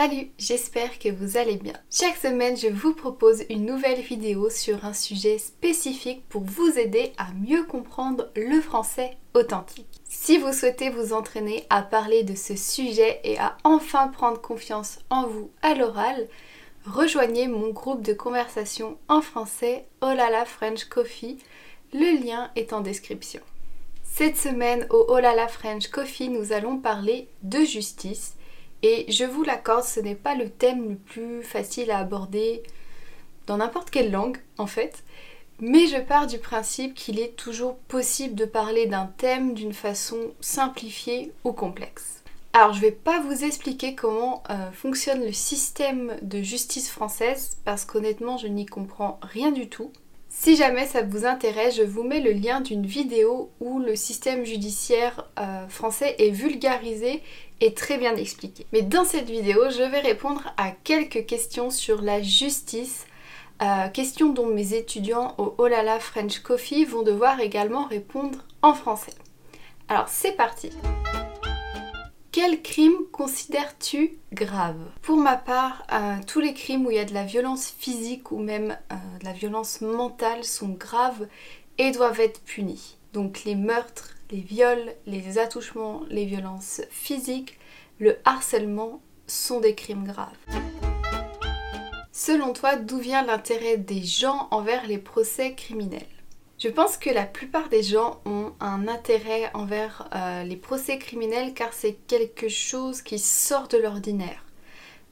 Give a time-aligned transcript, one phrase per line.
[0.00, 1.72] Salut, j'espère que vous allez bien.
[1.90, 7.12] Chaque semaine, je vous propose une nouvelle vidéo sur un sujet spécifique pour vous aider
[7.18, 10.00] à mieux comprendre le français authentique.
[10.04, 15.00] Si vous souhaitez vous entraîner à parler de ce sujet et à enfin prendre confiance
[15.10, 16.28] en vous à l'oral,
[16.86, 21.38] rejoignez mon groupe de conversation en français Olala French Coffee.
[21.92, 23.40] Le lien est en description.
[24.04, 28.36] Cette semaine au Olala French Coffee, nous allons parler de justice
[28.82, 32.62] et je vous l'accorde, ce n'est pas le thème le plus facile à aborder
[33.46, 35.02] dans n'importe quelle langue en fait.
[35.60, 40.18] Mais je pars du principe qu'il est toujours possible de parler d'un thème d'une façon
[40.40, 42.22] simplifiée ou complexe.
[42.52, 47.58] Alors je ne vais pas vous expliquer comment euh, fonctionne le système de justice française
[47.64, 49.90] parce qu'honnêtement je n'y comprends rien du tout.
[50.40, 54.44] Si jamais ça vous intéresse, je vous mets le lien d'une vidéo où le système
[54.44, 57.24] judiciaire euh, français est vulgarisé
[57.60, 58.64] et très bien expliqué.
[58.72, 63.04] Mais dans cette vidéo, je vais répondre à quelques questions sur la justice,
[63.62, 69.14] euh, questions dont mes étudiants au Olala French Coffee vont devoir également répondre en français.
[69.88, 70.70] Alors c'est parti
[72.40, 77.04] quel crime considères-tu grave Pour ma part, euh, tous les crimes où il y a
[77.04, 81.26] de la violence physique ou même euh, de la violence mentale sont graves
[81.78, 82.96] et doivent être punis.
[83.12, 87.58] Donc les meurtres, les viols, les attouchements, les violences physiques,
[87.98, 90.36] le harcèlement sont des crimes graves.
[92.12, 96.17] Selon toi, d'où vient l'intérêt des gens envers les procès criminels?
[96.58, 101.54] Je pense que la plupart des gens ont un intérêt envers euh, les procès criminels
[101.54, 104.44] car c'est quelque chose qui sort de l'ordinaire.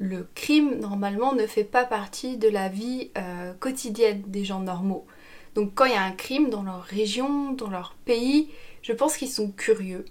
[0.00, 5.06] Le crime, normalement, ne fait pas partie de la vie euh, quotidienne des gens normaux.
[5.54, 8.50] Donc quand il y a un crime dans leur région, dans leur pays,
[8.82, 10.04] je pense qu'ils sont curieux.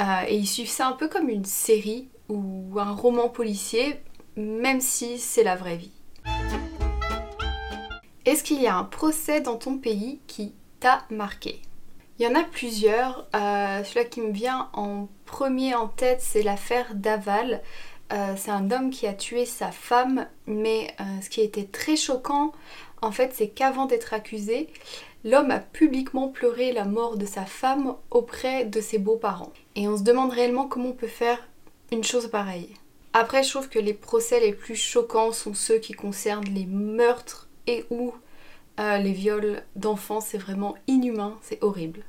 [0.00, 3.96] Euh, et ils suivent ça un peu comme une série ou un roman policier,
[4.36, 5.95] même si c'est la vraie vie.
[8.26, 11.62] Est-ce qu'il y a un procès dans ton pays qui t'a marqué?
[12.18, 13.28] Il y en a plusieurs.
[13.36, 17.62] Euh, celui qui me vient en premier en tête, c'est l'affaire Daval.
[18.12, 21.94] Euh, c'est un homme qui a tué sa femme, mais euh, ce qui été très
[21.94, 22.50] choquant,
[23.00, 24.70] en fait, c'est qu'avant d'être accusé,
[25.22, 29.52] l'homme a publiquement pleuré la mort de sa femme auprès de ses beaux-parents.
[29.76, 31.46] Et on se demande réellement comment on peut faire
[31.92, 32.74] une chose pareille.
[33.12, 37.45] Après, je trouve que les procès les plus choquants sont ceux qui concernent les meurtres
[37.66, 38.12] et où
[38.78, 42.04] euh, les viols d'enfants, c'est vraiment inhumain, c'est horrible.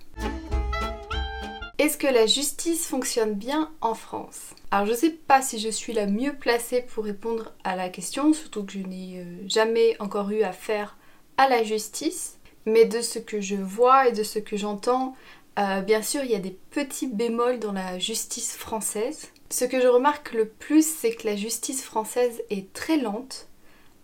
[1.78, 4.56] Est-ce que la justice fonctionne bien en France?
[4.72, 8.34] Alors je sais pas si je suis la mieux placée pour répondre à la question,
[8.34, 10.98] surtout que je n'ai euh, jamais encore eu affaire
[11.38, 15.16] à la justice, mais de ce que je vois et de ce que j'entends,
[15.60, 19.28] euh, bien sûr il y a des petits bémols dans la justice française.
[19.50, 23.48] Ce que je remarque le plus, c'est que la justice française est très lente,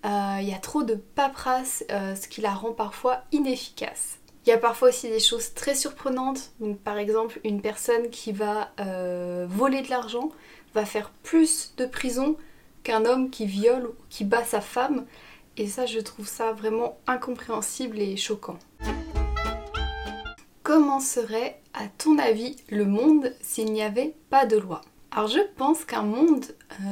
[0.04, 4.20] il y a trop de paperasse, euh, ce qui la rend parfois inefficace.
[4.46, 6.52] Il y a parfois aussi des choses très surprenantes.
[6.84, 10.30] Par exemple, une personne qui va euh, voler de l'argent
[10.74, 12.36] va faire plus de prison
[12.84, 15.06] qu'un homme qui viole ou qui bat sa femme.
[15.56, 18.60] Et ça, je trouve ça vraiment incompréhensible et choquant.
[20.64, 24.82] Comment serait, à ton avis, le monde s'il n'y avait pas de loi?
[25.12, 26.46] Alors je pense qu'un monde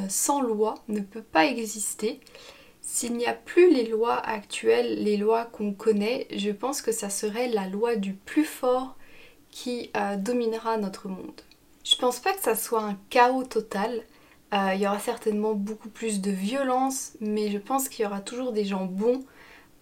[0.07, 2.22] sans loi ne peut pas exister.
[2.81, 7.09] S'il n'y a plus les lois actuelles, les lois qu'on connaît, je pense que ça
[7.09, 8.96] serait la loi du plus fort
[9.52, 11.41] qui euh, dominera notre monde.
[11.84, 14.02] Je pense pas que ça soit un chaos total.
[14.53, 18.20] Euh, il y aura certainement beaucoup plus de violence, mais je pense qu'il y aura
[18.20, 19.24] toujours des gens bons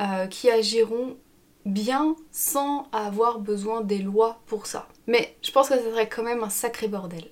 [0.01, 1.17] euh, qui agiront
[1.65, 4.87] bien sans avoir besoin des lois pour ça.
[5.07, 7.25] Mais je pense que ça serait quand même un sacré bordel.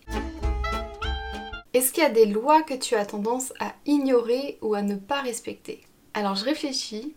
[1.77, 4.95] Est-ce qu'il y a des lois que tu as tendance à ignorer ou à ne
[4.95, 5.83] pas respecter?
[6.15, 7.13] Alors je réfléchis,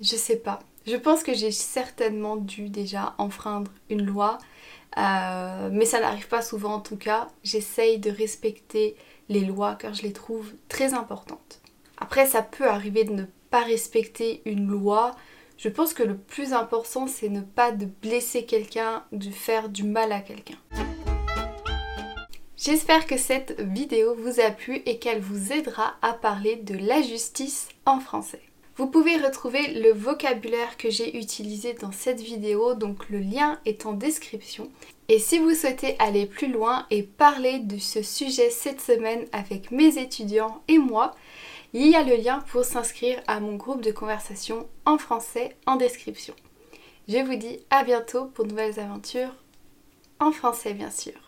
[0.00, 0.60] je sais pas.
[0.86, 4.38] Je pense que j'ai certainement dû déjà enfreindre une loi,
[4.98, 7.26] euh, mais ça n'arrive pas souvent en tout cas.
[7.42, 8.94] J'essaye de respecter
[9.28, 11.60] les lois car je les trouve très importantes.
[11.96, 15.16] Après, ça peut arriver de ne pas respecter une loi.
[15.56, 19.82] Je pense que le plus important, c'est ne pas de blesser quelqu'un, de faire du
[19.82, 20.58] mal à quelqu'un.
[22.60, 27.00] J'espère que cette vidéo vous a plu et qu'elle vous aidera à parler de la
[27.02, 28.42] justice en français.
[28.74, 33.86] Vous pouvez retrouver le vocabulaire que j'ai utilisé dans cette vidéo, donc le lien est
[33.86, 34.72] en description.
[35.08, 39.70] Et si vous souhaitez aller plus loin et parler de ce sujet cette semaine avec
[39.70, 41.14] mes étudiants et moi,
[41.74, 45.76] il y a le lien pour s'inscrire à mon groupe de conversation en français en
[45.76, 46.34] description.
[47.06, 49.36] Je vous dis à bientôt pour de nouvelles aventures
[50.18, 51.27] en français bien sûr.